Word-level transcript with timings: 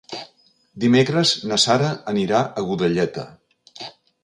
Dimecres 0.83 1.33
na 1.51 1.59
Sara 1.65 1.91
anirà 2.15 2.41
a 2.45 2.65
Godelleta. 2.71 3.29